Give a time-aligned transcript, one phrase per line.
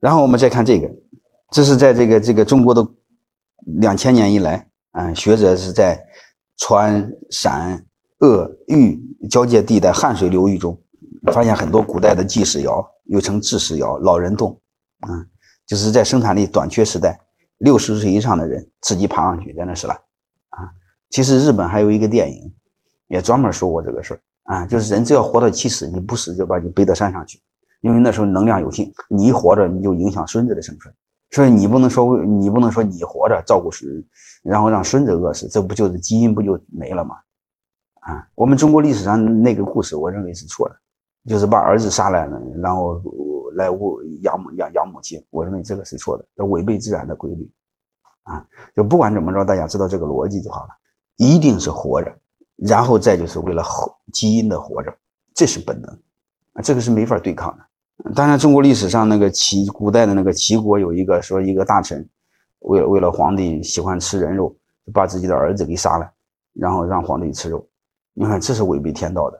[0.00, 0.88] 然后我们再看这个，
[1.50, 2.86] 这是在这个这个中国的
[3.80, 6.00] 两千年以来，嗯，学者是在
[6.56, 7.84] 川陕
[8.18, 10.80] 鄂豫交界地带汉水流域中，
[11.32, 14.60] 发现很多古代的祭祀窑，又称制石窑、老人洞，
[15.00, 15.26] 啊，
[15.66, 17.18] 就是在生产力短缺时代，
[17.58, 19.94] 六十岁以上的人自己爬上去在那是了，
[20.50, 20.70] 啊，
[21.10, 22.54] 其实日本还有一个电影，
[23.08, 27.40] 也专门说过这个事儿，啊，就是人只要活到七十，你不死就把你背到山上去。
[27.80, 30.92] 因为那时候能量有限，你一活着你就影响孙子的生存，
[31.30, 34.04] 所以你不能说你不能说你活着照顾孙，
[34.42, 37.16] 然后让孙子饿死，这不就是基因不就没了吗？
[38.00, 40.76] 啊，我们中国历史上那个故事，我认为是错的，
[41.26, 43.02] 就是把儿子杀来了，然后
[43.54, 47.50] 来物养母养养母亲，我认为这个是错的，这违背自然的规律。
[48.22, 50.68] 啊，就不管怎么着，大家知道这个逻辑就好了，
[51.16, 52.14] 一定是活着，
[52.56, 53.64] 然后再就是为了
[54.12, 54.94] 基因的活着，
[55.34, 55.90] 这是本能，
[56.52, 57.64] 啊，这个是没法对抗的。
[58.14, 62.08] 当然，中国历史上那个齐古代的那个齐国有一个说一个大臣，
[62.60, 64.56] 为了为了皇帝喜欢吃人肉，
[64.92, 66.08] 把自己的儿子给杀了，
[66.52, 67.68] 然后让皇帝吃肉。
[68.14, 69.36] 你看这是违背天道的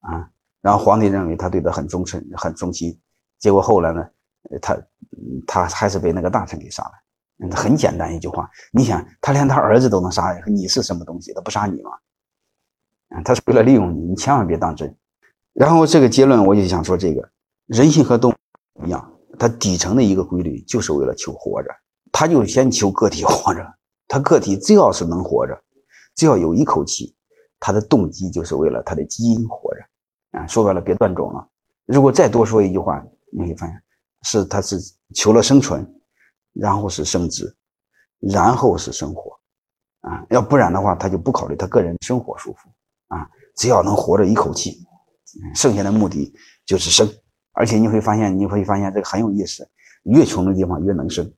[0.00, 0.28] 啊！
[0.60, 2.98] 然后皇帝认为他对他很忠诚、很忠心，
[3.38, 4.06] 结果后来呢，
[4.60, 4.78] 他
[5.46, 6.92] 他还是被那个大臣给杀了。
[7.56, 11.32] 很简单一句话，你想他连他儿子都能杀，你是什么东西？
[11.32, 11.90] 他不杀你吗？
[13.08, 14.94] 啊，他是为了利用你，你千万别当真。
[15.54, 17.26] 然后这个结论我就想说这个。
[17.66, 21.68] 人性和动物一样，它底层的一个规律就是为了求活着，
[22.12, 23.66] 它就先求个体活着。
[24.08, 25.60] 它个体只要是能活着，
[26.14, 27.16] 只要有一口气，
[27.58, 30.38] 它的动机就是为了它的基因活着。
[30.38, 31.48] 啊，说白了，别断种了。
[31.86, 33.82] 如果再多说一句话，你会发现
[34.22, 34.78] 是它是
[35.12, 35.84] 求了生存，
[36.52, 37.52] 然后是生殖，
[38.20, 39.36] 然后是生活。
[40.02, 42.68] 啊，要不然的话，他就不考虑他个人生活舒服。
[43.08, 44.86] 啊，只要能活着一口气，
[45.52, 46.32] 剩下的目的
[46.64, 47.08] 就是生。
[47.56, 49.66] 而且你会发现，你会发现这个很有意思，
[50.02, 51.32] 越穷的地方越能生。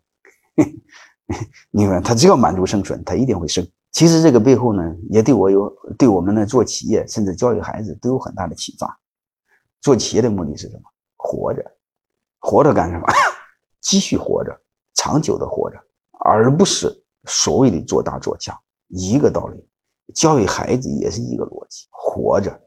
[1.70, 3.64] 你看，他只要满足生存，他一定会生。
[3.92, 8.98] 其实这个背后呢，也对我有，对我们的做企业，甚至教育孩子都有很大的启发。
[9.80, 10.82] 做企业的目的是什么？
[11.16, 11.64] 活着，
[12.40, 13.06] 活着干什么？
[13.80, 14.60] 继续活着，
[14.94, 15.78] 长久的活着，
[16.24, 16.92] 而不是
[17.26, 18.58] 所谓的做大做强。
[18.88, 19.64] 一个道理，
[20.14, 22.60] 教育孩子也是一个逻辑，活着，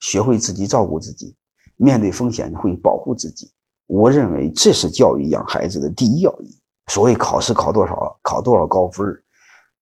[0.00, 1.36] 学会自己照顾自己。
[1.76, 3.50] 面对风险会保护自己，
[3.86, 6.60] 我认为这是教育养孩子的第一要义。
[6.88, 9.06] 所谓考试考多少，考多少高分，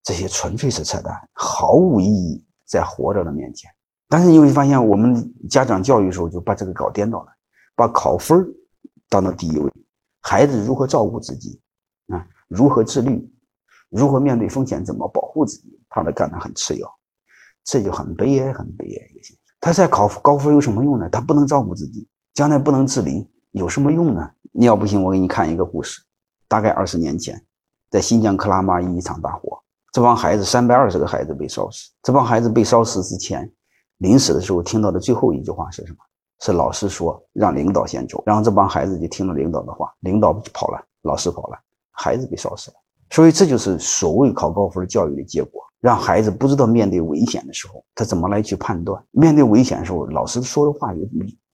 [0.05, 3.71] 这些纯粹是扯淡，毫无意义，在活着的面前。
[4.09, 7.33] 但是你会发现，我们家长教育的时候就把这个搞颠倒了，
[7.75, 8.47] 把考分
[9.09, 9.73] 当到第一位，
[10.21, 11.61] 孩子如何照顾自己，
[12.09, 13.29] 啊，如何自律，
[13.91, 16.89] 如何面对风险，怎么保护自己，他们干的很次要，
[17.65, 19.42] 这就很悲哀，很悲哀一个现象。
[19.63, 21.09] 他在考高分有什么用呢？
[21.09, 24.29] 他不能照顾自己，将来不能自理，有什么用呢？
[24.51, 26.03] 你要不信，我给你看一个故事。
[26.49, 27.41] 大概二十年前，
[27.89, 29.63] 在新疆克拉玛依一场大火，
[29.93, 31.93] 这帮孩子三百二十个孩子被烧死。
[32.03, 33.49] 这帮孩子被烧死之前，
[33.99, 35.99] 临死的时候听到的最后一句话是什么？
[36.41, 41.59] 是老师说让领导先走，然后这帮孩子就听了领导的话，领导跑了，老师跑了，
[41.93, 42.77] 孩子被烧死了。
[43.13, 45.63] 所以这就是所谓考高分教育的结果。
[45.81, 49.05] 让孩子不知道面对危险的时候，他怎么来去判断？
[49.11, 51.01] 面对危险的时候，老师说的话有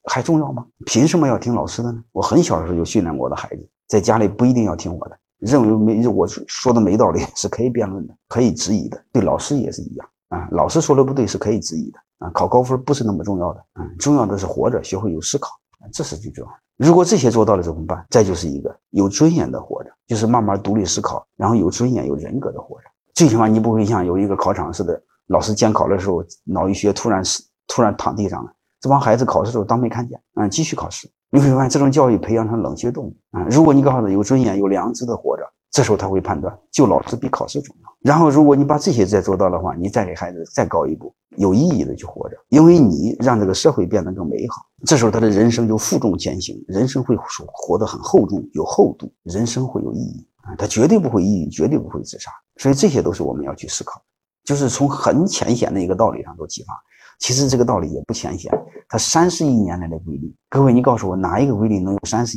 [0.04, 0.66] 还重要吗？
[0.84, 1.98] 凭什么要听老师的呢？
[2.12, 9.02] 我很小的时候就训练我的孩子，在家里不一定要听我的，认为没我说的没道理是可以辩论的，可以质疑的。
[9.10, 12.30] 对老师也是一样啊，老师说的不对是可以质疑的啊。
[12.34, 15.48] 考高分不是那么重要的啊，重要的是活着，学会有思考，
[15.90, 16.58] 这是最重要的。
[16.78, 18.06] 如果这些做到了怎么办？
[18.08, 22.84] 再就是一个有尊严的活着，就是慢慢独立思考，然后有尊严、有人格的活着。
[23.14, 27.20] 最起码你不会像有一个考场似的，老师监考的时候脑溢血突然，
[27.66, 31.10] 突然躺地上了，这帮孩子考试的时候当没看见，啊，继续考试。
[31.30, 33.44] 你会发现这种教育培养成冷血动物啊！
[33.50, 37.88] 如果你告诉他有尊严、有良知的活着，这时候他会判断救老师比考试重要。
[38.00, 47.16] 然后如果你把这些再做到的话，你再给孩子再高一步，有意义的去活着，因为你让这个社会变得更美好，这时候他的人生就负重前行，人生会
[47.52, 50.54] 活得很厚重、有厚度，人生会有意义啊。
[50.56, 54.00] 他绝对不会抑郁，绝对不会自杀，所以这些都是我们要去思考，
[54.44, 56.72] 就是从很浅显的一个道理上做启发。
[57.19, 58.48] 其实这个道理也不浅显，
[58.88, 60.32] 它三十亿年来的规律。
[60.48, 62.37] 各位，你告诉我哪一个规律能有三十